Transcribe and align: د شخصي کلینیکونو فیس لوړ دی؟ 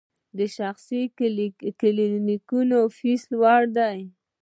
د 0.37 0.39
شخصي 0.57 1.01
کلینیکونو 1.81 2.77
فیس 2.97 3.21
لوړ 3.33 3.61
دی؟ 3.77 3.99